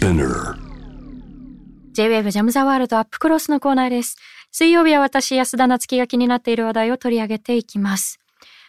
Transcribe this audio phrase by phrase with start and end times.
[0.00, 0.54] Spinner
[1.92, 4.16] J-WAVE ジャムザワールドアップクロスのコーナーです。
[4.50, 8.18] 水曜日は私、安田夏樹が気になっている話題を取り上げていきます。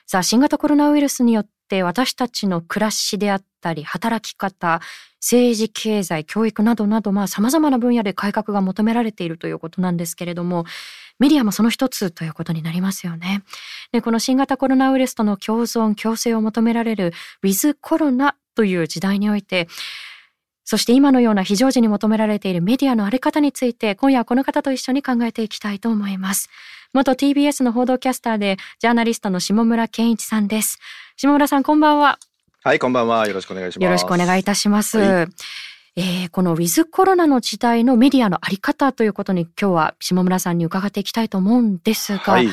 [0.06, 4.82] さあ、新型コロナウイルスによって私たちの暮らしであったり、働き方、
[5.22, 10.66] 政治、経済、教育などなど、まあ様々な分野で改革が求められているということなんですけれども、
[11.18, 13.44] メディアもその一つということになりますよね。
[13.94, 19.70] で、この新型コロナウイルスとの共存、共生を求められるウィズコロナという時代において、
[20.72, 26.48] そして今のような非常時に求められているメディアのあり方について、今夜はこの方と一緒に考えていきたいと思います。
[26.94, 30.80] 元 TBS の報道キャスターで、ジャーナリストの下村健一さんです。
[31.18, 32.20] 下村さん、こんばんは。
[32.64, 33.28] はい、こんばんは。
[33.28, 33.84] よろしくお願いします。
[33.84, 34.98] よろしくお願いいたします。
[34.98, 35.28] は
[35.98, 42.48] えーこのウィズコロナの時代のメディアのあり方ということに今日は下村さんに伺っていきたいと思うんですが、はい。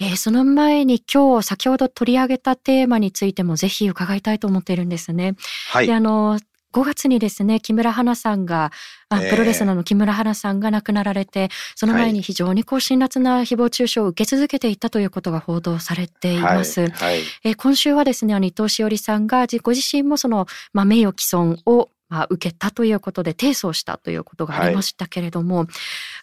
[0.00, 5.34] えーその前に今日先ほど取り上げたテーマについてもぜひ伺いたいと思っているんですね。
[5.70, 5.94] はいで、。
[5.94, 6.38] あの、
[6.74, 8.72] 5月にですね、木村花さんが、
[9.08, 16.80] あええプロレスラーの木村花さんが亡くなられて、その前に非常にこう辛辣な誹謗中傷を受け続けていたということが報道されています。
[16.80, 16.90] はい。
[16.90, 17.20] はい。
[17.44, 21.86] えー今週はですね、あの伊藤詩織さんが自ご自身もその、まあ、名誉毀損を、まあ、
[22.30, 25.66] 受けたということで提訴をしたということがありましたけれども、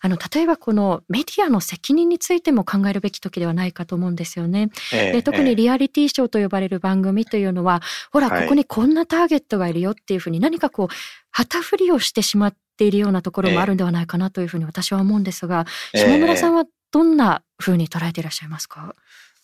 [0.01, 4.69] あの例えばこのメディアの責任についても考えるべき時ではないかと思うんですよね。
[4.93, 8.43] ええで特にリアリティショーと呼ばれる番組というのは、ほらはい。
[8.43, 10.87] ここにこんなターゲットがいるよっていうふうに何かこう
[11.31, 16.05] 旗振りをしてしまっているようなところもあるんではないかなというふうに私は思うんですが、ええ。
[16.05, 18.95] 下村さんはどんなふうに捉えていらっしゃいますか、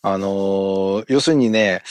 [0.02, 1.82] あのー要するにね、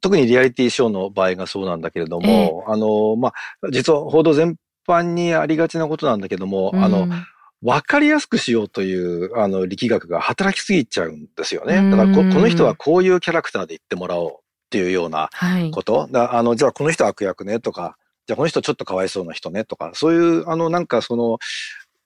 [0.00, 7.12] 特にリアリティショーの場合がそうなんだけれども、あのーまあ、実は報道全般にありがちなことなんだけども、あの、うん
[7.62, 11.78] わかりやすくしようという、あの、力学が働きすぎちゃうんですよね。
[11.78, 14.34] うんだからこ、この人はこういうキャラクターで言ってもらおうっ
[14.70, 16.08] ていうようなはいこと。
[16.10, 17.96] だあの、じゃあこの人悪役ねとか、
[18.28, 21.38] じゃあこの人ちょっとかわいそうな人ねとか、そういう、あの、なんかその、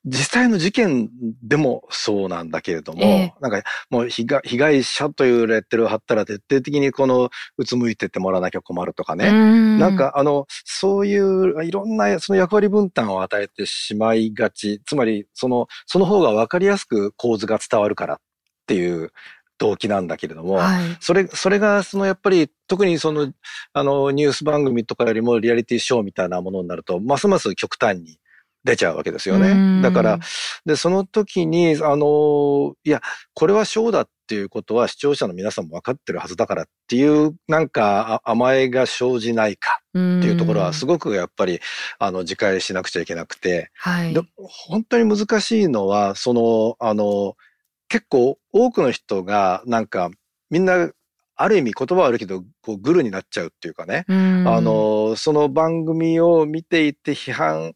[0.05, 1.11] 実際の事件
[1.43, 9.29] でもそうなんだけれども、ええなんかもう被害被害者というレッテルを貼ったら徹底的にこの、うつむいてってもらわなきゃ困るとかね。
[9.29, 14.81] うんなんかあの、そういういろんなその役割分担を与えてしまいがち。
[14.85, 18.19] つまり、その、その方がわかりやすく構図が伝わるからっ
[18.67, 19.13] ていう
[19.59, 23.33] 動機なんだけれども、はいそれ、それが、その、やっぱり、特にその、
[23.73, 28.19] あの、ニュース番組とかよりもリアリティショーみたいなものになると、ますます極端に
[28.65, 29.81] 出ちゃうわけですようん。
[29.81, 29.83] ね。
[29.83, 30.19] だから、
[30.65, 33.03] で、その時に、あの、いや、
[33.35, 41.61] これはショーだっていうことは視聴者の皆さんも分かってるはずだからっていう、なんか、あ甘えが生じないかっていうところは、すごごくやっぱり、
[41.99, 44.15] あの、自戒しなくちゃいけなくて、はい。
[44.15, 47.37] で本当に難しいのは、その、あの、
[47.89, 50.11] 結構多くの人が、なんか、
[50.51, 50.91] みんな、
[51.35, 54.05] ある意味言葉は悪いけど、こう、グルになっちゃうっていうかね。
[54.07, 54.45] うん。
[54.47, 57.73] あの、その番組を見ていて批判、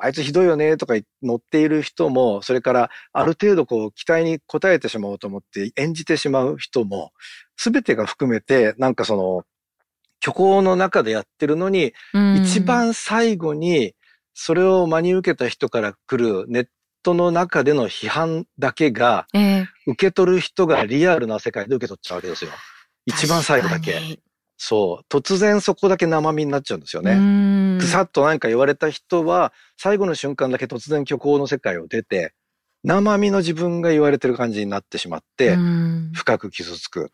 [0.00, 7.12] あいつひどいよねとか言乗っている人も、それからある程度こう期待に応えてしまおうと思って演じてしまう人も、
[7.56, 9.42] すべてが含めて、なんかその、
[10.24, 13.94] 虚構の中でやってるのに、うん一番最後に、
[14.34, 16.66] それを真に受けた人から来るネッ
[17.02, 22.52] トの中での批判だけが、ええ受け取る人がリアルな世界で受け取っちゃうわけですよ。
[23.04, 24.00] 一番最後だけ。
[24.64, 25.04] そう。
[25.12, 27.16] 突然そこだけ生身になっちゃうんですようね。
[27.16, 32.32] んぐさっと何か言われた人は、最後の瞬間だけ突然虚構の世界を出て、
[32.84, 37.10] 生身の自分が言われてる感じになってしまってう、ん深く傷つく。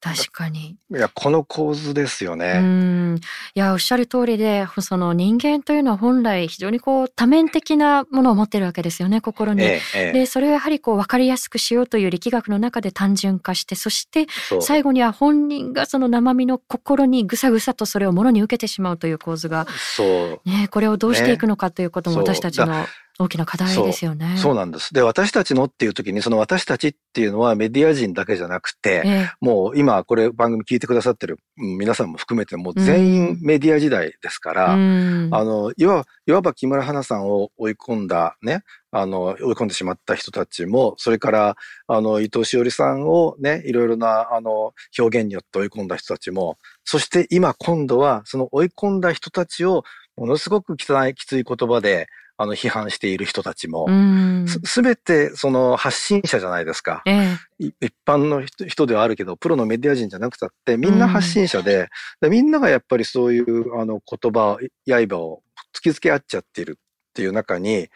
[0.00, 0.76] 確かに。
[0.90, 2.60] いや、この構図ですようね。
[2.60, 3.20] んい
[3.58, 9.62] やおっしゃる通りでその人間というのは本来非常にこう多面的なものを持ってるわけですよね心に。
[9.62, 10.12] ええ、ええ。
[10.12, 14.26] でそれをやはりこう分かりやすくしようという力学の中で単純化してそして
[14.60, 19.66] 最後には本人がその生身の心にぐさぐさとそれをものに受けてしまうという構図が、
[19.96, 20.48] そう。
[20.48, 22.86] ね、これをどうしていくのかということも私たちの
[23.20, 24.36] 大きな課題ですよね。
[24.36, 24.94] そうなんです。
[24.94, 38.62] で、私たちのっていう時に、その私たちっていうのはメディア人だけじゃなくて、ええもう今これ番組聞いてくださってるうん皆さんも含めてもう全員メディア時代ですから、うんあの、いわ、いわば木村花さんを追い込んだね、
[38.92, 41.56] あの、追い込んでしまった人たちも、それから、
[41.88, 49.82] あの、伊藤詩織さんをね、いろいろな、あの、表現によって追い込んだ人たちも、そして今今度は、その追い込んだ人たちを、
[50.16, 52.06] ものすごく汚い、きつい言葉で、
[52.38, 57.02] あの、批判している人たちも、うんすすべてその発信者じゃないですか。
[57.04, 61.88] ええい一般の人人ではあるけど、プロのメディア人じゃなくたって、みんな発信者で、
[62.20, 65.42] でみんながやっぱりそういうあの言葉、刃を
[65.74, 67.88] 突きつけ合っちゃっているっていう中に、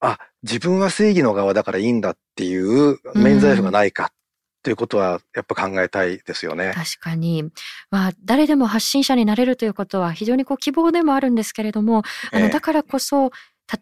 [0.00, 4.08] あ、自分は正義の側だからいいんだっていう免罪符がないかっ
[4.58, 6.72] っていうことはやっぱ考えたいですよね。
[6.74, 7.44] 確かに。
[7.90, 12.02] まあ、誰でも発信者になれるということは非常にこう希望でもあるんですけれども、
[12.32, 13.30] あの、だからこそ、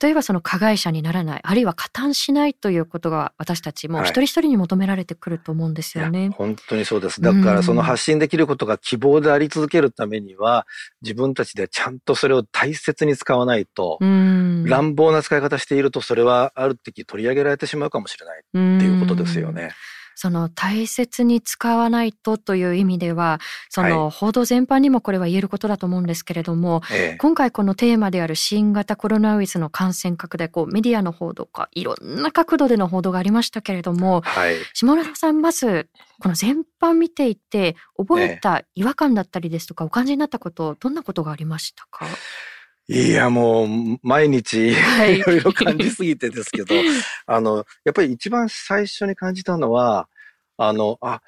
[0.01, 6.21] 例えばその加害者にならない、あるいは加担しないということが私たちも一人一人に求められてくると思うんですよね。
[6.21, 7.21] はい、本当にそうです。
[7.21, 10.67] だからその発信できることが希望であり続けるためには、
[11.03, 18.43] 自分たちでちゃんとそれを大切に使わないと、乱暴な使い方しているとそれはある時取り上げられてしまうかもしれないっ
[18.81, 19.71] ていうことですよね。
[20.17, 35.89] その大切に使わないとという意味では、その報道全般にもこれは言えることだと思うんですけれども、はい、今回このテーマである新型コロナウイルスの感染拡大、こうメディアの報道か、いろんな角度での報道がありましたけれども、はい、下村さん、まず、
[36.21, 38.37] この全般見ていて、覚え。
[38.37, 42.07] た違和感だったりですとか、お感じになったこと、どんなことがありましたか？
[42.89, 46.75] いや、もう、毎日、 いろいろ感じすぎてですけど、
[47.27, 50.09] あの、やっぱり一番最初に感じたのは、
[50.57, 51.21] あの、あ、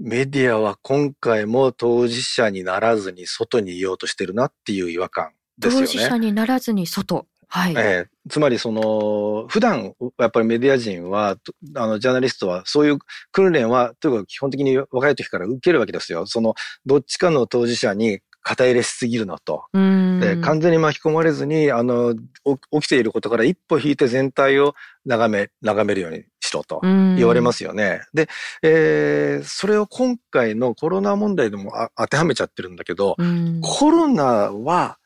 [0.00, 5.86] メディアは今回も当事者にならずに外にいようとしてるなっていう違和感ですよね。
[5.86, 7.26] 当事者にならずに外。
[7.50, 7.74] はい。
[7.76, 11.36] えー、つまりその、普段、やっぱりメディア人は、
[11.76, 12.98] あの、ジャーナリストは、そういう
[13.32, 16.26] 訓練は、というか基本的に若い時から受けるわけですよ。
[16.26, 16.54] その、
[16.84, 19.64] どっちかの当事者に肩入れしすぎるのと。
[19.74, 24.74] で完全に巻き込まれずに、あの、起きていることから一歩引いて全体を
[25.04, 28.00] 眺め、眺めるようにしろと言われますよね。
[28.14, 28.26] で、
[28.62, 33.16] えー、それを今回のコロナ問題でも当てはめちゃってるんだけど、
[33.60, 34.96] コロナは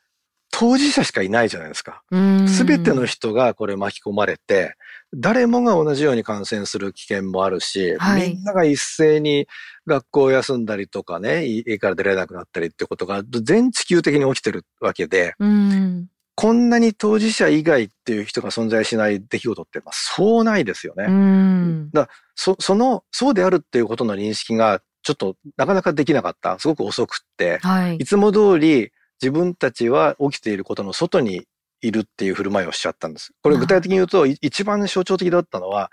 [0.49, 2.01] 当事者しかいないじゃないですか。
[2.47, 4.75] すべての人がこれ巻き込まれて、
[5.15, 9.47] 誰もが同じように感染する危険もあるし、はい、みんなが一斉に
[9.85, 15.35] 学校を休んだりとかね、家から出られなくなったりってことが全地球的に起きてるわけで、
[16.35, 21.89] こんなに当事者以外っていう人が存在しない出来事って、まあ、そうないですよね。
[21.93, 26.57] だそその、そうであるっていうことの認識が、ちょっとなかなかできなかった。
[26.59, 31.45] すごく遅くって、はい、いつも通り自分たちは起きていることの外に
[31.83, 33.33] いるっていう振る舞いをしちゃったんです。
[33.41, 35.91] これ具体的に言うと、一番象徴的だったのは、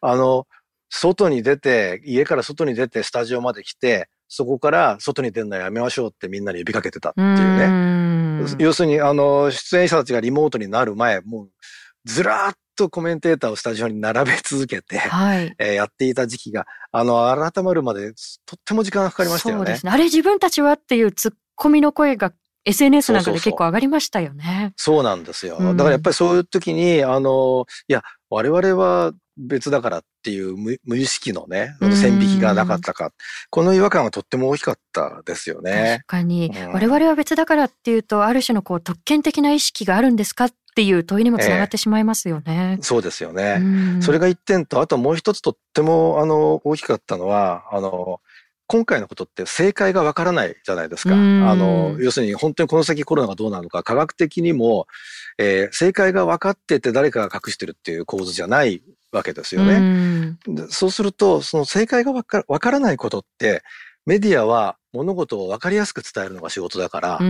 [0.00, 0.46] あの、
[0.90, 7.28] 外に出て、家から外に出てスタジオまで来て、そこから外に出るのやめましょうってみんなに呼びかけてたっていう
[7.58, 8.44] ね。
[8.44, 11.50] う要するに、あの、出演者たちがリモートになる前、もう、
[12.04, 18.12] ずらーっとコメンテーターをスタジオに並べ続けて、はい、 えー、やっていた時期が、あの、改まるまで
[18.46, 19.58] とっても時間がかかりましたよね。
[19.60, 19.92] そうですね。
[19.92, 22.32] あれ自分たちはっていうツッコミの声が
[22.64, 24.72] SNS なんかで結構上がりましたよね。
[24.76, 25.58] そうなんですよ。
[25.58, 30.54] だからやっぱりそういう時に、あの、いや、我々は別だからっていう
[30.84, 33.12] 無意識のね、線引きがなかったか。
[33.48, 35.98] この違和感はとっても大きかったですよね。
[36.00, 36.52] 確かに。
[36.54, 42.76] うん、我々は別だからっていうと、ある種のこう特権的な意識があるんですかっていう問いにもつながってしまいますよね。
[42.78, 43.62] えー、そうですよね。
[44.02, 48.20] それが一点と、あともう一つとっても、あの、大きかったのは、あの、
[48.70, 51.12] 今回のことって正解がわからないじゃないですか。
[51.12, 54.86] あの、要するに本当にこの先コロナがどうなるのか、科学的にも、
[55.38, 58.80] えー、正解が分かってて誰かが隠してるっていう構図じゃない
[59.10, 60.36] わけですよね。
[60.68, 63.64] そうすると、その正解がわかわからないことって、
[64.06, 67.20] メディアは物事を分かりやすく伝えるのが仕事だから、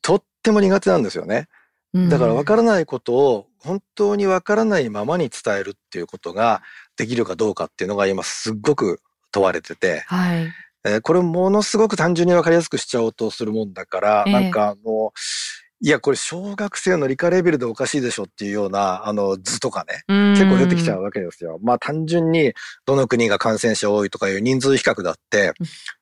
[0.00, 1.48] とっても苦手なんですよね。
[1.92, 6.62] だから分からないことを本当に分からないままに伝えるっていうことが
[6.96, 9.00] できるかどうかっていうのが今すっごく
[9.32, 10.48] 問われてて、はい、
[10.84, 15.12] えー、これものすごく単純にわかりやすくしちゃおうとするもんだから、えー、なんかあの、
[15.80, 20.02] いや、これ小学生の理科レベルでおかしいでしょっていうような、あの、図とかね、
[20.34, 21.60] 結構出てきちゃうわけですよ。
[21.62, 22.52] まあ単純に、
[22.84, 25.52] どの国が感染者多いとかいう人数比較だって、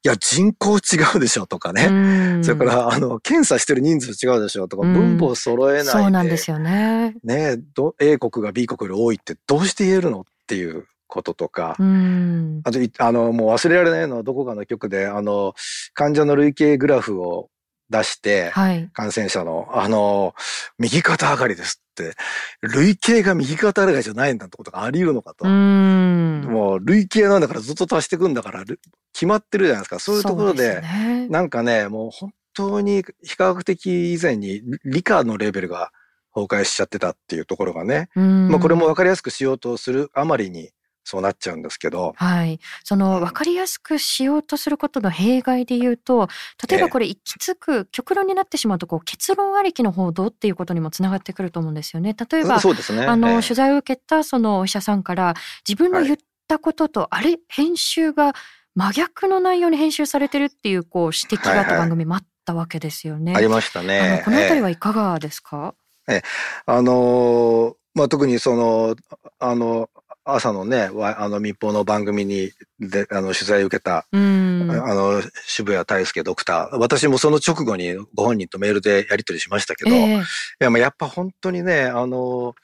[0.02, 2.42] いや、人口違うでしょとかね。
[2.42, 5.90] それから、あの、検査してる人数違うでしょとか、分母を揃えないで。
[5.90, 7.14] そうなんですよね。
[7.22, 7.58] ね
[8.00, 15.54] A 国が B 国より多いってどうして言えるのっていうこととか、あと、あの、もう忘れられないのはどこかの局で、あの、
[15.94, 17.48] 患者の累計グラフを
[17.90, 20.34] 出して、はい、感染者の、あの、
[20.78, 22.14] 右肩上がりですって、
[22.60, 25.46] 累計が右肩上がりじゃないんだってことがあり得るのかと。
[25.46, 28.64] もう、累計なんだからずっと足していくんだから、
[29.12, 29.98] 決まってるじゃないですか。
[29.98, 35.92] そういうところで、でね、なんかね、もう本当に非科学的以前に理科のレベルが
[36.34, 40.70] 崩壊しちゃってたっていうところがね、まあこれも分かりやすくしようとするあまりに、
[41.06, 42.14] そうなっちゃうんですけど。
[42.16, 42.58] はい。
[42.82, 46.28] その分かりやすくしようとすることの弊害で言うと、
[46.68, 52.16] 例えばこれ行き着く、極論になってしまうと、こう結論ありきの報道っていうことにもつながってくると思うんですよね。
[52.28, 55.34] 例えば、そうですね、あの、取材を受けたそのお医者さんから
[55.66, 56.16] 自分の言っ
[56.48, 58.34] たことと、はい、あれ、編集が
[58.74, 63.26] 真逆の内容に編集されてるっていうこう指摘があった番組もあったわけですよね。
[63.26, 64.22] はいはい、ありましたね。
[64.24, 65.76] このあたりはいかがですか、
[66.08, 66.22] ええ、
[66.66, 68.94] あのー、まあ、特にその、
[69.38, 69.88] あの、
[70.26, 80.24] 朝のね、あの民放の番組にであの取材を受けた、うん、あの渋谷大輔ドクター、私もその直後にご本人とメールでやり取りしましたけど、えー、い
[80.58, 82.54] やまあやっぱ本当にね、あの、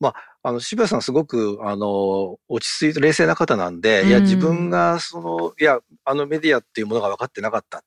[0.00, 7.82] まあ、あの、渋谷さんすごく、あの、落ち着いて冷静な方なんで、うん、いや、自分が、その、いや、あのメディアっていうものが分かってなかったっ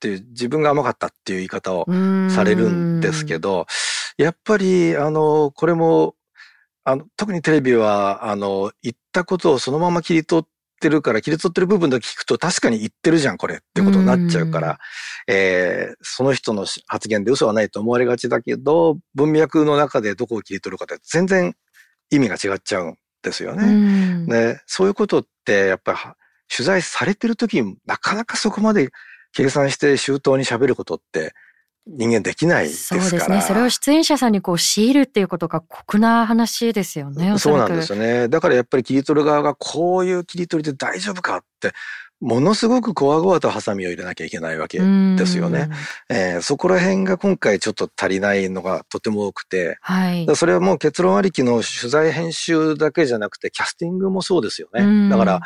[0.00, 1.86] ていう、自分が甘かったっていう言い方を
[2.30, 3.66] されるんですけど、
[4.18, 6.16] やっぱり、あの、これも、
[6.84, 10.48] あの、特にテレビは、あの、言ったことをそのまま切り取っ
[10.80, 14.78] てるから、切り取ってる部分だけ聞くと確かに言ってるじゃん、これってことになっちゃうから、
[15.28, 21.54] えー、その人の発言で嘘はないと思われがちだけど、文脈の中でどこを切り取るかって全然
[22.10, 24.26] 意味が違っちゃうんですよね。
[24.26, 25.98] で、そういうことってやっぱり
[26.54, 28.90] 取材されてる時なかなかそこまで
[29.32, 31.32] 計算して周到に喋ることって
[31.86, 33.02] 人間できないですから。
[33.02, 33.40] そうですね。
[33.40, 37.36] それを出演者さんにこう強いるっていうことが酷な話ですよね。
[37.38, 38.28] そうなんですよね。
[38.28, 41.72] だからやっぱり切り取る側がこういう切り取りで大丈夫かって
[42.22, 45.68] ものすごくこわごわとハサミを入れなきゃいけないわけですよね。
[46.08, 55.10] えー、そこら辺が今回ちょっと足りないのがとても多くて、はい、それはもう結論ありきの取材編集だけじゃなくてキャスティングもそうですよね。
[55.10, 55.40] だから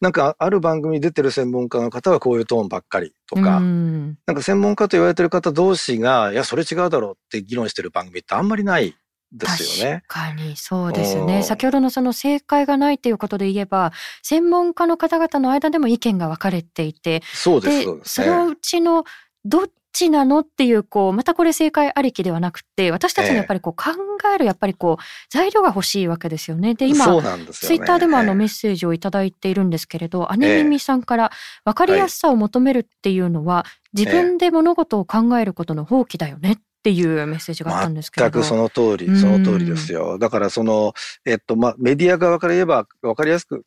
[0.00, 8.96] なんかある番組に出てる専門家の方はこういうトーンばっかりとか、なんか専門家と言われてる方同士がいやそれ違うだろうって議論してる番組ってあんまりない
[9.32, 10.02] ですよね。
[10.08, 11.42] 確かにそうですね。
[11.42, 19.04] 先ほどのその正解がないということで言えば、専門家の方々の間でも意見が分かれていて、そうですです、ね、そのうちの
[19.44, 23.92] どっちなのっていうこうまたこれ正解ありきではなくて私たちのやっぱりこう考
[24.34, 26.74] えるやっぱりこう材料が欲しいわけですよね。
[26.74, 27.04] で今
[27.50, 31.30] ツイッターでもあのメッセージを頂いているんですけれど、姉耳さんから
[31.64, 38.24] 分かりやすさを求めるっていうのは、自分で物事を考えることの放棄だよねっていうメッセージがあったんですけど。
[38.30, 40.18] 全くその通り、その通りですよ。
[40.18, 43.64] だからその、えっと、まあ、メディア側から言えば分かりやすく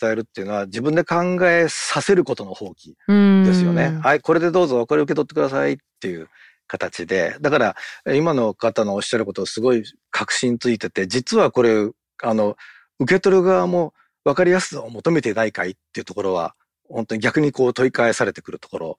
[0.00, 2.94] 伝えるっていうのは自分で考えさせることの放棄
[3.44, 3.98] ですよね。
[4.02, 6.28] はい、これでどうぞ、これ受け取ってくださいっていう
[6.66, 7.36] 形で。
[7.40, 7.76] だから、
[8.14, 11.90] 今の方のおっしゃることをすごい確信ついてて、実はこれ、
[12.22, 12.56] あの、
[12.98, 13.92] 受け取る側も
[14.24, 16.54] 分かりやすさを求めてないかいっていうところは、
[16.88, 18.98] 本当に逆にこう問い返されてくるところ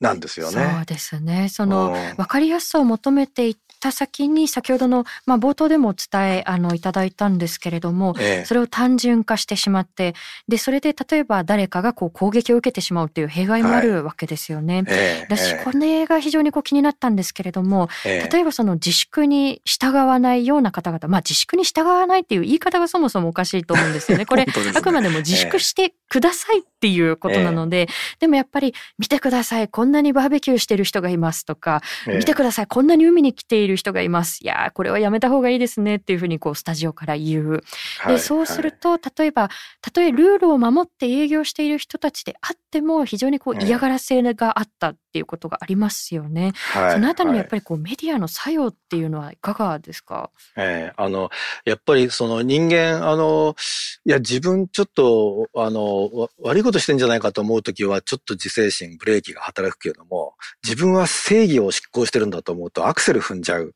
[0.00, 0.74] なんですよね。
[0.76, 1.48] そうですね。
[1.48, 10.14] その分かりやすさを求めていった先に先ほどのまあ冒頭でもお伝えあのいただいたんですけれども、ええ、それを単純化してしまって
[10.48, 14.76] でそれで例えば誰かがこう攻撃を受けてしまうという弊害もあるわけですよね。
[14.76, 24.26] はいえ、私これが非常にこう気になったんですけれども、例えばその自粛に従わないような方々まあ自粛に従わないっていう言い方がそもそもおかしいと思うんですよね。
[24.26, 27.88] これね、あくまでも自粛してくださいっていうことなので、
[28.18, 29.68] でもやっぱり見てください。
[29.68, 32.66] こんなにバーベキューしてる人がいますとか、見てください。
[32.66, 34.42] こんなに海に来ている人がいます。
[34.42, 37.60] いやこれはやめた方がいいですねっていうふうにこうスタジオから言う。
[38.06, 46.52] でそうすると例えばたとえルールを守って営業している人たちであっても非常にこう嫌がらせがあったっていうことがありますよね。
[46.72, 51.30] はい、そのあたりのやっぱりこうメディアの作用っていうのはいかがですか、えー、あの
[51.64, 53.56] やっぱりその人間あの
[54.04, 63.74] いや自分ちょっとあの悪いことしてんじゃないかと思う時はちょっと自制心ブレーキが働くけれども自分は正義を執行してるんだと思うとアクセル踏んじゃう。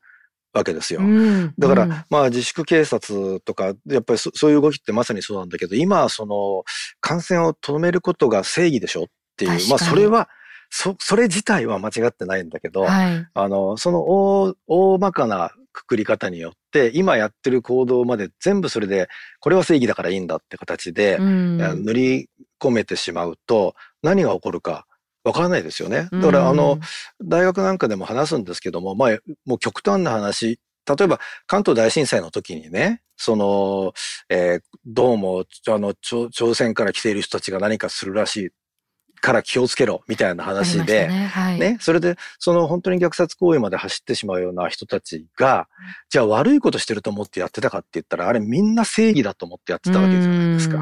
[0.53, 0.99] わけですよ。
[1.57, 6.65] だから、うん、まあ自粛警察とか、やっぱりそういう動きってまさにそうなんだけど、今その
[6.99, 9.05] 感染を止めることが正義でしょっ
[9.37, 10.27] ていう、まあそれは、
[10.71, 19.09] そ、それ自体は間違ってないんだけど、はい、あの、その大、大まかなくくり方によって、今やってる行動まで全部それで、
[19.41, 24.87] これは正義だからいいんだって形で、塗り込めてしまうと、何が起こるか
[25.23, 26.07] わからないですよね。
[26.11, 26.79] だから、あの、
[27.21, 33.93] 大学なんかでも話すんですけども、まあ、もう極端な話、例えば関東大震災の時にね、その、
[34.29, 38.49] えー、どうも、あの、朝鮮から来ている人たちが何かするらしい
[39.21, 41.27] から気をつけろ、みたいな話で、ね。
[41.27, 45.67] はい、ね、それで、その本当に虐殺行為まで走ってしまうような人たちが、
[46.09, 50.79] じゃあ悪いことしてると思ってやってたかって言ったら、あれみんな正義だと思ってやってたわけじゃないですか。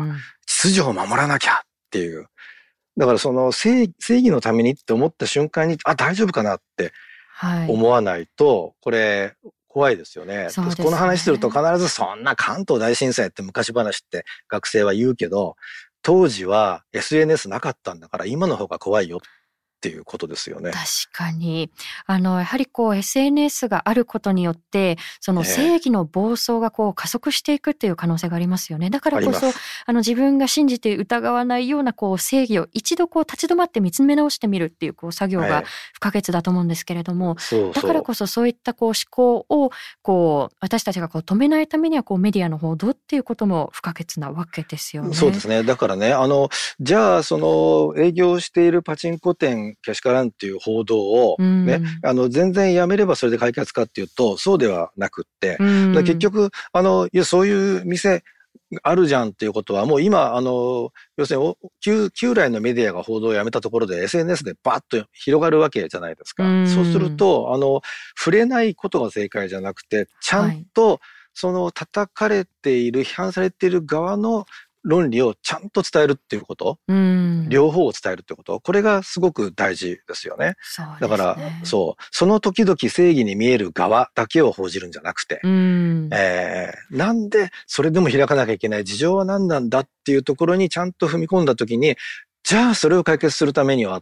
[0.48, 1.58] 秩序を守らなきゃっ
[1.91, 2.27] ていう。
[2.98, 6.93] だからその正義のためにって思った瞬間に、あ、大丈夫かなって
[7.67, 9.36] 思わないと、はい、これ、
[9.69, 10.48] 怖いですよね。
[10.48, 10.50] ね。
[10.55, 15.55] この話すると必ずそんな関東大震災って昔話って学生は言うけど、
[16.01, 19.20] 当時は SNS なかったんだから今の方が怖いよっ
[19.79, 20.71] っていうことですよね。
[20.71, 21.71] 確かに。
[22.05, 28.89] あの、やはりこう SNS があることによって、その正義の暴走がこう加速していくっていう可能性がありますよね。
[28.89, 29.48] だからこそ、
[29.86, 37.38] あの自分が信じて疑わないようなこう正義を一度こう立ち止まって見つめ直してみるっていうこう作業が不可欠だと思うんですけれども、
[37.74, 39.71] だからこそそういったこう思考を
[40.01, 45.13] こう私たちがこう止めないためにはこうメディアの報道っていうことも不可欠なわけですよね。
[45.13, 45.63] そうですね。
[45.63, 46.50] だからね、あの、
[46.81, 58.23] じゃあその営業しているパチンコ店けしからんっていう報道をね、あの全然やめればそれで解決かっていうとそうではなくって、結局あのいやそういう店
[58.83, 66.43] あるじゃんっていうことは、もう今、あの、要するに旧、旧来のメディアが報道をやめたところで SNS でバッと広がるわけじゃないですか。
[66.67, 67.81] そうすると、あの、
[68.17, 70.99] 触れないことが正解じゃなくて、ちゃんと、
[71.33, 74.45] その叩かれている、批判されている側の
[74.83, 80.39] 論理をちゃんと伝えるっていうこと、うん、両方を伝えるってこと、これがすごく大事ですよね。
[80.48, 80.55] ね。
[81.01, 91.95] だから、そう、その時々正義に見える側だけを報じるんじゃなくて、うん、えー、なんでそれでも開かなきゃいけない事情は何なんだっていうところにちゃんと踏み込んだ時に、
[92.43, 94.01] じゃあそれを解決するためには、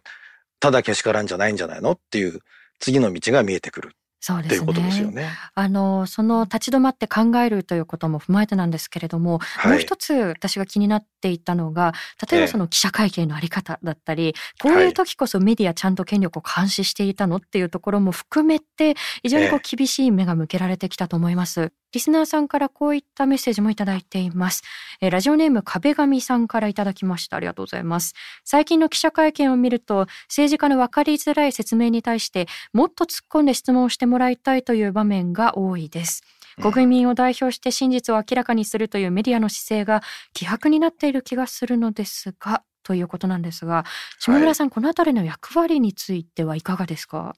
[0.60, 1.91] ただけしからんじゃないんじゃないの？
[1.93, 2.39] っていう
[2.79, 3.91] 次の道が見えてくる。
[4.19, 5.29] そうですね。
[5.53, 11.93] あの、その立ち止まって考えるということも踏まえてなんですけれども、はい、もう一つ私が気になっていたのが、
[12.29, 21.74] 例えばその記者会見のあり方だったり、こういう時こそメディアちゃんと権力を監視していたのっていうところも含めて、非常にこう厳しい目が向けられてきたと思います。
[21.93, 24.63] リスナーさんからこういったメッセージもいただいています。
[25.01, 27.38] えラジオネーム壁紙さんからいただきました。
[27.38, 28.13] ありがとうございます。
[28.43, 36.24] 最近の記者会見を見ると、政治家の分かりづらい説明に対して、もっと突っ込んで質問をしてもらいたいという場面が多いです。
[36.61, 40.01] 国民を代表して真実を明らかにするというメディアの姿勢が
[40.33, 43.85] 希薄になっている気がするのですが、ということなんですが、
[44.19, 47.35] 下村さん、はい、このあたりの役割についてはいかがですか？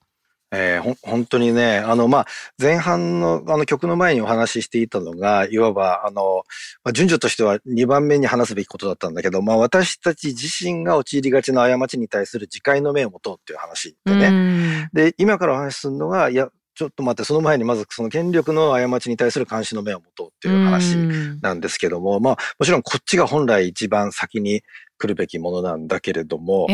[0.51, 2.27] えー、ほ本当にね、あの、まあ、
[2.59, 6.43] 前半のあの曲の前にお話ししていたのが、いわば、あの、
[6.83, 14.89] まあ、順序としては2番目に話すべきことだったんだけど、まあ、私たち自身が陥りがちな過ちに対する自戒の目を持とうっていう話でね。
[14.91, 16.49] で、今からお話しするのが、いや、
[16.79, 20.95] ちょっと待って、その前にまずその権力の過ちに対する監視の目を持とうっていう話
[21.41, 24.62] なんですけども、まあ、もちろんこっちが本来一番先に
[24.98, 26.67] 来るべきものなんだけれども、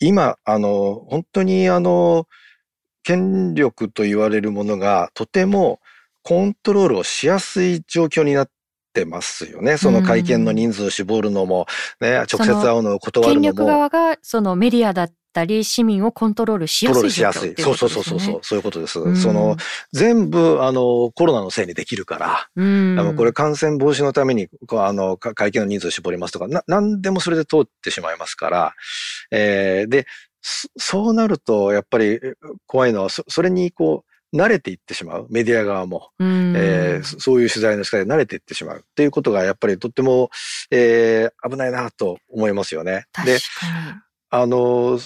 [0.00, 2.26] 今、あの、本当にあの、
[3.04, 5.78] 権力と言われるものがとても
[6.24, 8.50] コントロールをしやすい状況になっ
[8.92, 9.76] てますよね。
[9.76, 11.66] その会見の人数を絞るのも、
[12.00, 13.42] ね、直接会うのを断るのも。
[13.42, 19.00] 権力側がそのメディアだったり市民をコントロールしやすい状況、ね、そうそうそうそうそう、そういうことです。
[19.00, 19.56] うん、その、
[19.92, 28.74] 全部、あの、コロナのせいにできるから、うん、これ感染防止のために、あの、会見の人数を絞りますとか、な、なんでもそれで通ってしまいますから、
[29.30, 30.06] えー、で、
[30.42, 32.20] そうなると、やっぱり
[32.66, 35.26] 怖いのは、そそれにこう、慣れていってしまう。
[35.30, 36.08] メディア側も。
[36.18, 38.78] えー、そういう取材の仕方で慣れていってしまう。
[38.78, 40.30] っていうことが、やっぱりとっても、
[40.70, 43.04] えー、危ないなと思いますよね。
[43.26, 43.38] で、
[44.32, 44.98] あの、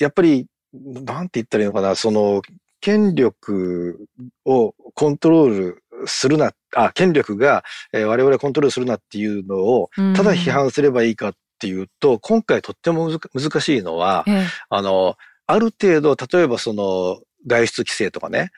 [0.00, 2.42] やっぱり、なんて言ったらいいのかな、その、
[2.80, 4.08] 権力
[4.44, 18.50] をコントロールするな、あ、権力が、えー、我々コントロールするなっていうのを、ただ批判すればいいかっっていうと、今回とっても難しいのは、ええ、あの、ある程度、例えばその外出規制とかね、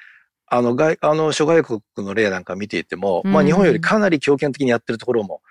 [0.46, 5.42] あの外、あの諸外国の例なんか見ていても、うん、まあ日本よりかなり強権的にやってるところも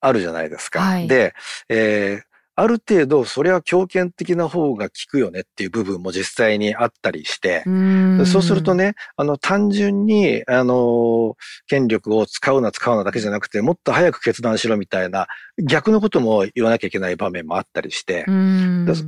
[0.00, 0.80] あるじゃないですか。
[0.80, 1.34] はい、で、
[1.68, 2.22] えー、
[2.60, 11.36] ある程度、それは強権的な方が効くよねっていう部分も実際にあったりして、うそうするとね、あの、単純に、あの、
[11.68, 15.26] 権力を使うな使うなだけじゃなくて、もっと早く決断しろみたいな、
[15.66, 18.30] 逆のことも言わなきゃいけない場面もあったりして、う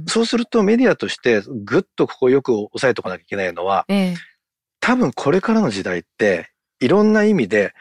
[0.07, 4.15] そうするとメディアとしてぐっとここをよく押さえておかなきゃいけないのは、ええ、
[4.81, 6.49] 多分これからの時代って、
[6.81, 7.75] いろんな意味で、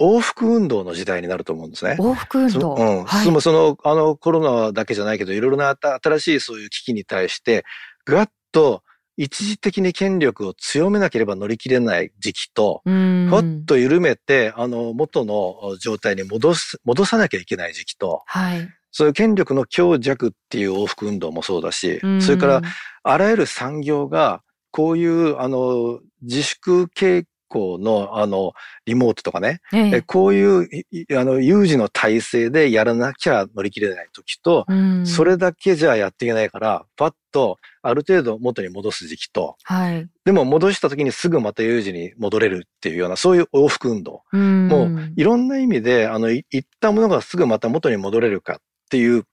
[0.00, 1.96] 往復運動の時代になると思うんですね。
[1.98, 3.04] 往復運動うん。
[3.04, 7.64] はい、その、あの、コロナだけじゃないけど、いろいろな新しいそういう危機に対して、
[8.04, 8.82] ガッと
[9.16, 18.68] 一時的に権力を強めなければ乗り切れない時期と、ふわっと緩めて、あの、元の状態に戻す、戻さなきゃいけない時期と、はい。
[18.90, 22.62] そういう権力の強弱っていう往復運動もそうだし、それから、
[23.02, 28.54] あらゆる産業が、こういう、あの、自粛傾構の、あの、
[28.86, 44.22] リモートとかね、ええ、こういう、あの、有事の体制でやらなきゃ乗り切れない時と、うん、それだけじゃやっていけないから、パッと、ある程度元に戻す時期と、はい、でも戻した時にすぐまた有事に戻れるっていうような、そういう往復運動。
[44.32, 48.58] うん、もう、いろんな意味で、あの、いったものがすぐまた元に戻れるかっ
[48.90, 49.24] ていう、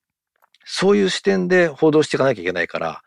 [0.66, 3.02] そういう視点で報道していかなきゃいけないから、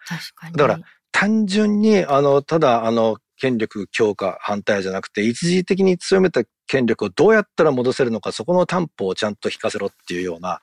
[0.54, 0.80] だから、
[1.12, 10.60] 単純に、あの、ただ、あの、権力強化反対じゃなくて、一時的に強めた権力をどうやったら戻せるのか、そこの担保をちゃんと引かせろっていうような、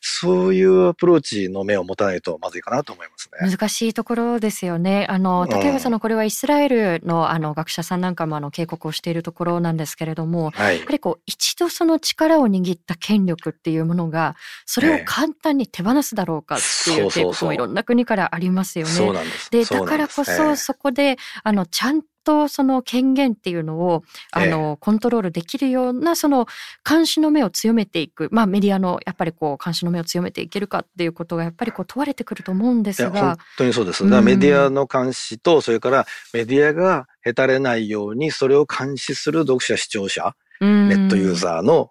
[0.00, 3.48] そういうアプローチの目を持たないとまずいかなと思いますね。
[3.48, 5.06] 難しいところですよね。
[5.08, 14.34] あの、例えばその、これはイスラエルのあの学者さんなんかもあの警告をしているところなんですけれども、はい、やはりこう、一度その力を握った権力っていうものが、
[14.66, 18.92] それを簡単に手放すだろうかっていう警告もいろんな国からありますよね。
[18.92, 19.48] そうなんです。
[19.52, 22.08] で、だからこそそこで、あの、ちゃんと
[22.48, 26.46] その権限っていうのを、あの、コントロールできるような、その
[26.88, 33.10] 監視の目を強めていく、まあメディアのやっぱりこう監視の目を強めていけるかっていうことがやっぱりこう問われてくると思うんですが。
[33.10, 34.04] 本当にそうです。
[34.04, 41.90] だからメディアの監視と、それからメディアがへたれないように、それを監視する読者、視聴者、ネットユーザーの、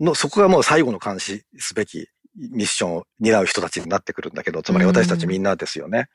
[0.00, 6.08] の、そこがもう最後の監視すべきミッションを担う人たちになってくるんだけど、つまり私たちみんなですよね。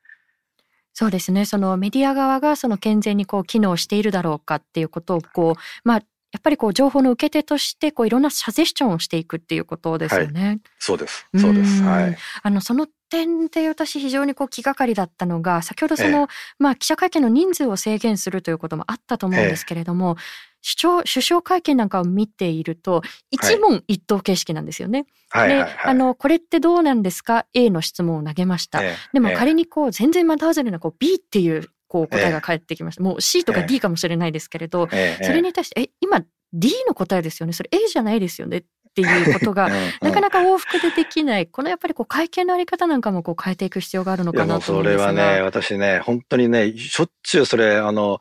[0.93, 1.45] そうですね。
[1.45, 6.01] そのメディア側がその健全にこう機能しているだろうかっていうことをこう、まあ、
[6.31, 10.47] やっぱりこう情報の受け手としてこういろんなサジェスチョンをしていくっていうことですよね。
[10.47, 11.27] はい、そうです。
[11.37, 11.83] そうです。
[11.83, 12.17] はい。
[12.43, 16.27] あのその点で私非常にこう気がかりだったのが先ほどその、ええ、
[16.59, 20.21] まあ記者会見の人数を制限するということもあったと思うんですけれども、え
[20.61, 25.05] 首相会見なんかを見ていると一問一答形式なんですよね。
[25.29, 28.81] はい、で、あのこれってどうなんですか？A の質問を投げました。
[29.13, 33.03] でも仮にこう全然的外れなこう B っていうこう答えが返ってきました。
[33.03, 34.87] もう C とか D かもしれないですけれど、
[35.23, 36.21] それに対してえ今
[36.53, 37.53] D の答えですよね？
[37.53, 38.57] それ A じゃないですよね？
[38.91, 39.69] っていうことが、
[40.01, 41.47] なかなか往復でできない。
[41.47, 45.09] このやっぱりこう会見のあり方なんかもこう変えていく必要があるのかなと思うんですが。
[45.09, 48.19] それはね、私ね、本当にね、しょっちゅうそれ、あの、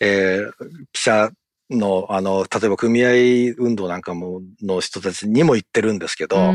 [0.00, 0.52] えー、
[0.92, 1.30] 記者
[1.70, 6.52] の、あの、例えば組合運動なんかも、の人たちにも言ってるんですけど、あ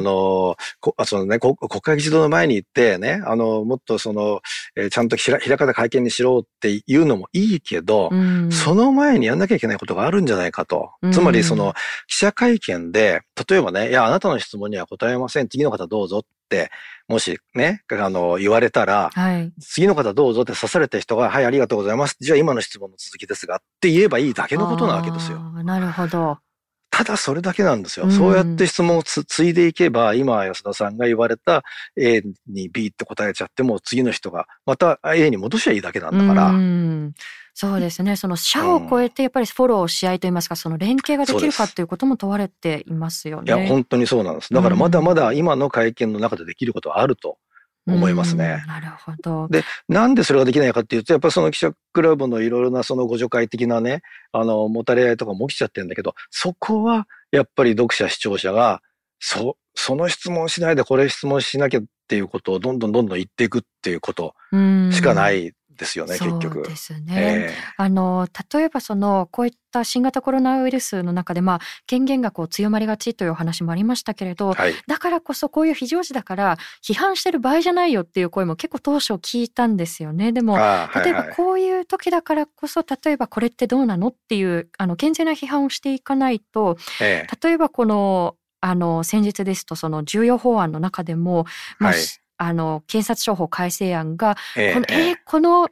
[0.00, 4.40] の、こそのね、国会議事堂の前に行ってね、あの、もっとその、
[4.76, 8.10] えー、ちゃんと開かた会見にしろっていうのもいいけど、
[8.50, 10.90] その前にやんなきゃいけないことがあるんじゃないかと。
[11.12, 11.74] つまりその、
[12.06, 15.48] 記者会見で、例えばね、いや、あなたの質問には答えません。
[15.48, 16.28] 次の方どうぞって
[17.06, 22.16] もしね、あの、言われたら、はい、次の方どうぞって刺された人が、はい、ありがとうございます。
[22.20, 25.38] じゃあ今の質問の続きですがって言えばいいだけのことなわけですよ。
[25.64, 26.38] なるほど。
[26.94, 28.06] ただそれだけなんですよ。
[28.06, 31.64] うん、そうやって質問をつついでいけば、今安田さんが言われた
[31.96, 36.46] A に B って答えちゃっても、次の人がまた A に戻しゃいいだけなんだから。
[36.50, 37.14] うん
[37.56, 38.16] そうですね。
[38.16, 43.44] その社を超えてやっぱりフォローし合いといいますか、その連携ができるかということも問われていますよね。
[43.46, 44.52] いや、本当にそうなんです。
[44.52, 47.38] だからまだまだ今の会見の中でできることはあると
[47.86, 48.64] 思いますね。
[48.66, 49.48] なるほど。
[49.48, 58.80] で、なんでそれができないかっていうと、やっぱりその記者クラブのいろいろなそのご助会的なね、あの、もたれ合いとかも起きちゃってるんだけど、そこはやっぱり読者視聴者が、
[59.18, 64.34] そ、その質問しないでこれ質問しなきゃっていうことをどんどんどんどん言っていくっていうこと
[64.92, 66.54] しかないですよね、結局。
[66.54, 67.02] そうですね。
[67.08, 80.32] えー、あの、例えばその、こういった新型コロナウイルスの中で、まあ、権限がこう強まりがちというお話もありましたけれど、はい、だからこそこういう非常時だから、批判してる場合じゃないよっていう声も結構当初聞いたんですよね。
[80.32, 91.44] でも、例えばこういう時だからこそ、例えばこれってどうなのっていう、あの、健全な批判をしていかないと、えー、例えばこの、あの、先日ですと、その重要法案の中でも、
[91.78, 92.00] まあ、はい
[92.36, 95.68] あの、検察庁法改正案が、えー、この、えー、この、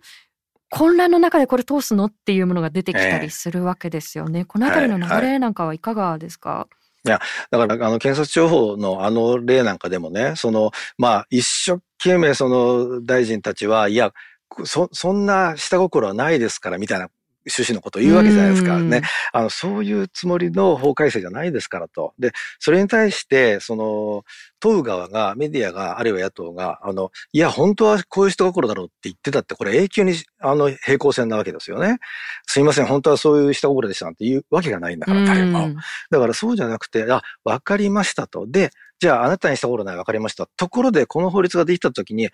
[0.71, 4.41] 混乱の中でこれ通すのっていうものが出てきたりするわけですよね。
[4.41, 7.21] えー、このあたりの流れなんかはいかがですか、はいはいいや、
[7.51, 14.13] だから、あの、検察庁法のあの例なんかでもね、その、まあ、一生懸命その大臣たちは、いや、
[14.65, 17.09] そ、そんな下心はないですから、みたいな
[17.47, 19.03] 趣旨のことを言うわけじゃないですかね。
[19.33, 22.15] あの、そういうつもりの法改正じゃないですからと。
[22.19, 24.25] で、それに対して、その、
[24.61, 31.99] 問う側が、メディアが、あるいは野党が、あの、いや、本当はこういう人心だろうって言ってたって、これ永久に、あの、平行線なわけですよね。
[32.47, 35.71] すいません、本当はそういう下心でしたなんて言うわけがないんだから、誰も。
[36.11, 38.47] だからそうじゃなくて、あ、わかりましたと。
[38.47, 38.71] で、
[39.03, 40.47] じゃああなたにした心ないわかりました。
[40.57, 42.31] ところで、この法律ができたときに、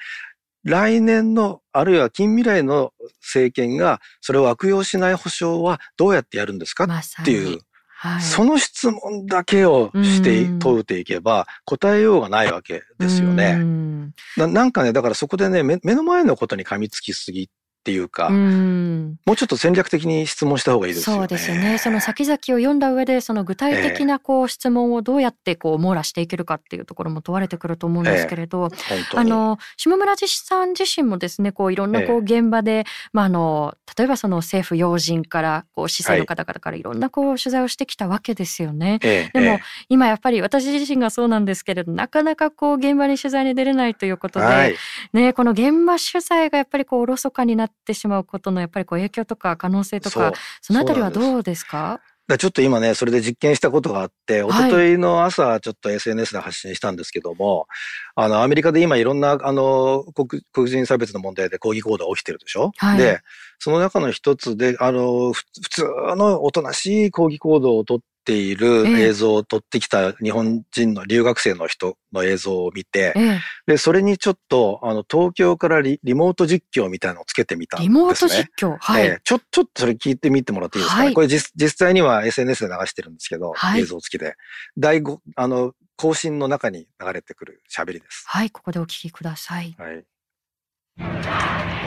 [0.69, 6.85] 来年の、あるいは近未来の政権がそれを悪用しない保障はどうやってやるんですか？
[6.85, 13.59] っていう、はい、その質問だけをして問うていけば答えようがないわけですよね。
[14.37, 21.21] ななんかね、だからそこでね目、目の前のことに噛みつきすぎっていうか、うんもうちょっと戦略的に質問した方がいいですよね。
[21.21, 21.79] そうですよね。
[21.79, 28.71] その先々を読んだ上で、その具体的なこう質問をどうやってこう網羅していけるかっていうところも問われてくると思うんですけれど、本
[29.11, 29.33] 当に。
[29.33, 38.99] あの下村さん自身もですねこういろんなこう現場で、まあ、あの例えばその政府要人からこう市政の方々からいろんなこう取材をしてきたわけですよね。
[39.03, 44.75] ええでも、ええ今やっぱり私自身がそうなんですけれどなかなかこう現場に取材に出れないということで、はい、
[45.12, 51.65] ね、この現場取材がやっぱりこうおろそかになってしまうことのやっぱりこう影響とか可能性とかそのあたりはどうです。
[51.65, 52.01] か？
[52.29, 54.71] だからちょっと今ね、それで実験したことがあって、一はい。
[54.71, 57.67] 昨日の朝、ちょっと SNS で発信したんですけども、
[58.17, 62.99] あの、アメリカで今いろんな、あの、黒黒人差別の問題で抗議行動が起きてるでしょ、はい。
[62.99, 63.21] で、
[63.59, 65.83] その中の一つで、あの、ふ普通
[66.17, 77.95] のおとなしい抗議行動をとっているええ映像を撮ってきた日本人の留学生の人の映像を見て、ええ、で、それにちょっと、あの、東京からリリモート実況みたいなのをつけてみたんですね。
[77.95, 81.01] リモート実況はい、ええちょ、ちょっとそれ聞いてみてもらっていいですか？
[81.01, 81.05] ね。
[81.07, 84.35] はいこれ実実際には SNS で流してるんですけど、はい映像付きで。
[84.77, 88.25] 第5、あの、更新の中に流れてくる喋りです。
[88.27, 89.75] はい、ここでお聞きください。
[89.79, 90.05] はい。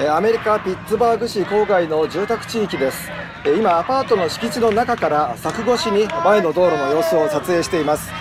[0.10, 3.10] アメリカ・ピッツバーグ市郊外の住宅地域です。
[3.58, 8.12] 今アパートの敷地の中から柵越しに前の道路の様子を撮影しています。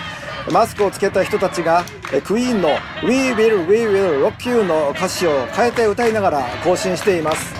[0.51, 1.83] マスクをつけた人たちが
[2.23, 2.69] クイーンの
[3.03, 7.53] 「We Will We Will Rock You」の歌詞を変えて歌いながら行進しています。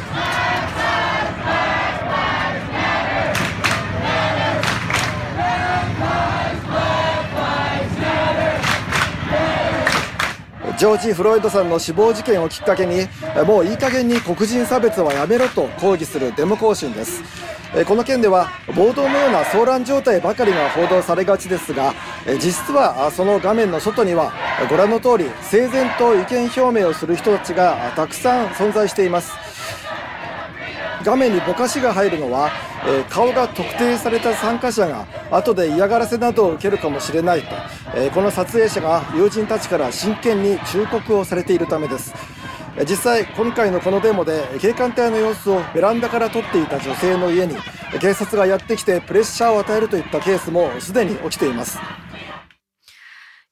[10.81, 13.07] ジョージ・フロイドさんの死亡事件をきっかけに
[13.45, 17.21] もういい加減に黒人差別はやめろと抗議するデモ行進です。
[17.75, 21.93] えこの件では暴動のような騒乱状態ばかりが報道されがちですが
[22.25, 24.33] え実はその画面の外には
[24.71, 29.50] ご覧の通り整然と意見表明をする人たちがたくさん存在しています。
[31.03, 32.49] 画面にぼかしが入るのは、
[32.87, 37.55] えー顔が特定された参加者が後で嫌がらせなどを受けるかもしれないと、
[37.95, 42.13] えーこの撮影者が友人たちから真剣に忠告をされているためです。
[42.89, 47.57] 実際今回のこのデモで警官隊の様子をベランダから撮っていた女性の家に
[47.99, 51.83] 警察がやってきてプレッシャーを与えるといったケースもすでに起きています。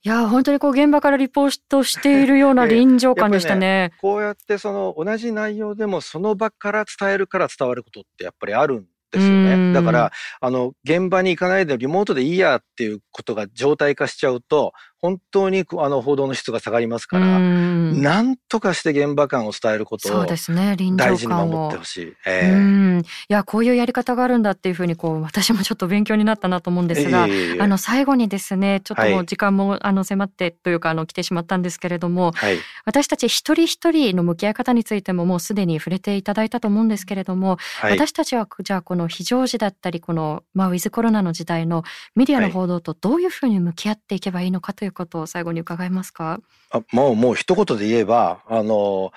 [0.01, 3.91] いやー本当にこう現場からリポートしているような臨場感でした ね。
[4.01, 9.73] こうやってその同じ内容でもその場から伝えるから伝わることってやっぱりあるんですようんね。
[9.73, 18.01] だから、あの、現場に行かないでリモートでいいやっていうことが常態化しちゃうと、本当にあの報道の質が下がりますかうら、ん。
[18.01, 20.75] なんとかして現場感を伝えることをそうですね。
[20.77, 22.09] 臨場大事に守ってほしい。
[22.09, 22.41] うえ。
[22.43, 22.99] えん。
[22.99, 27.61] いやこういうやり方があるんだっていうふうにこう私もちょっと勉強になったなと思うんですが、いえいえいえ。
[27.61, 29.19] あの最後にですねちょっともはい。
[29.23, 32.57] う時間もあの迫ってというかあの来てしまったんですけれどもはい。
[32.85, 37.91] 私たち一人一人の向き合い方についてももうすでに触れていただいたと思うんですけれども、はい。
[37.93, 41.83] 私たちはじゃあこの非常時だったりこの、まあ、ウィズコロナの時代の
[42.15, 46.39] メディアの報道とどういうふうに向き合っていけばいいのかということを最後に伺えますか？
[46.71, 49.11] あもう、もう一言で言えば、あの、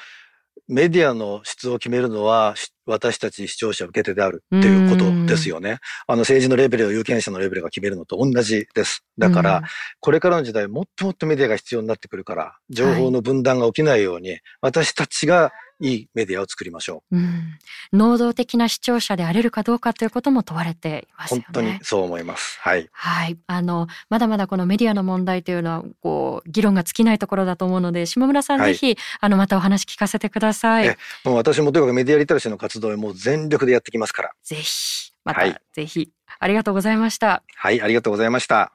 [0.68, 5.78] メディアの質を決めるのは、し私たち視聴者受け手であるっていうことですよね。
[6.08, 9.04] あの政治のレベルを有権者のレベルが決めるのと同じです。
[9.18, 9.62] だから、うん
[10.00, 15.52] これからの時代もっともっとメディアが必要になってくるから、情報の分断が起きないように、私たちが
[15.82, 17.58] いいメディアを作りましょうん、
[17.92, 21.28] 能動的な視聴者であれるかどうかということも問われていまう。
[21.28, 21.44] すよね。
[21.46, 22.58] 本当にそう思います。
[22.60, 22.88] はい。
[22.92, 30.96] はい、あのまだまだこのメディアの問題というのはこう議論が尽きないところだと思うので下村さん、はいぜひあのまたお話聞かせてくださいえ。
[31.24, 34.30] もう私もとにかくメディアリテラシーの活動をもう全力でやってきますから。
[34.42, 37.42] ぜひまはいたぜひありがとうございました。
[37.54, 38.72] はい、ありがとうございました。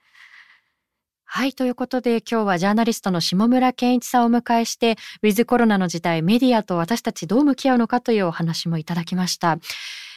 [1.29, 9.59] はいということで今日はジャーナリストの下村健一さんをお迎えしてウィズコロナの時代メディアと私たちどう向き合うのかというお話もいただきました。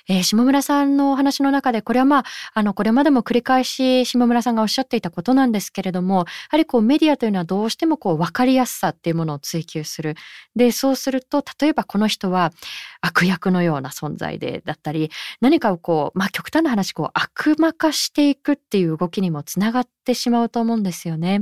[0.08, 10.14] えー下村さんのお話の中でこれはまああのこれまでも繰り返し下村さんがおっしゃっていたことなんですけれどもやはりこうメディアというのはどうしてもこう分かりやすさっていうものを追求する
[10.56, 12.52] でそうすると例えばこの人は
[13.00, 15.10] 悪役のような存在でだったり
[15.40, 21.40] 何かをこうまあ極端な話こう悪魔化していくっていう動きにもつながってしまうと思うんですよね。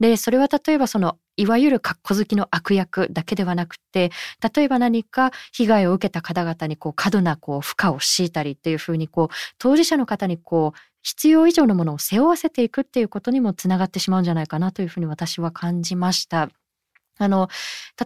[0.00, 4.10] でそれは例えばそのいわゆる格好好きの悪役だけではなくて
[4.54, 16.50] 例えば何か被害を受けた方々にこう過度なこう負荷を強いたりっていうふうにこう当事者の方にこう必要以上のものを背負わせていくっていうことにもつながってしまうんじゃないかなというふうに私は感じました。
[17.20, 17.48] あの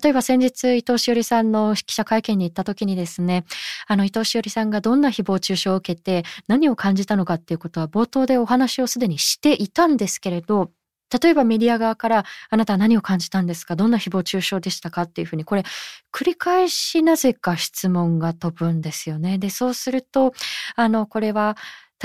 [0.03, 3.45] 例えば先日伊藤詩織さんの記者会見に行った時にですね
[3.87, 10.71] あの伊藤詩織さんがどんな誹謗中傷を受けて何を感じたのかっていうことは冒頭でお話をすでにしていたんですけれど
[11.21, 13.77] 例えばメディア側からあなたは何を感じたんですか？
[13.77, 15.03] どんな誹謗中傷でしたか？
[15.03, 15.65] っていうふうにこれ
[16.13, 19.39] 繰り返しなぜか質問が飛ぶんですよね。
[19.39, 20.33] でそうすると
[20.77, 21.57] あのこれは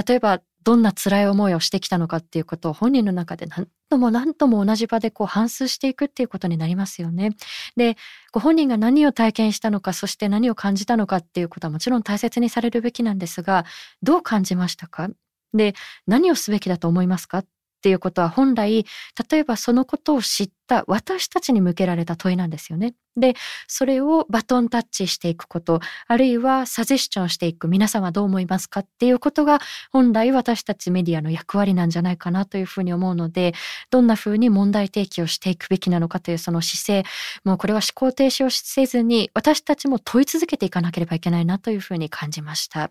[0.07, 7.37] 例えばどんな辛い思いをしてきたのかっていうことを本人の中で何度も何度も同じ場でこう反芻していくっていうことになりますよね。
[7.77, 7.95] で、
[8.33, 13.63] ご本人が何を体験したのか、そして何を感じたのかっていうことはもちろん大切にされるべきなんですが、
[14.03, 15.07] どう感じましたか？
[15.53, 15.73] で、
[16.05, 17.37] 何をすべきだと思いますか？
[17.37, 17.45] っ
[17.77, 18.85] っていうことは本来、
[19.29, 22.95] 例えばそのことを知った私たちに向けられた問いなんですよね。
[23.15, 23.35] で、
[23.67, 29.59] それをバトンタッチしていくこと、あるいはサジェスチョンしていく、皆さんはどう思いますかっていうことが
[29.91, 33.53] 本来私たちメディアの役割なんじゃないかなというふうに思うので、
[33.91, 37.09] どんなふうに問題提起をしていくべきなのかというその姿勢、
[37.43, 42.89] もうこれは思考停止をせずに私たちも問い続けていかなければいけないなというふうに感じました。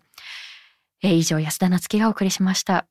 [1.03, 2.87] え以上、安田なつきがお送りしました。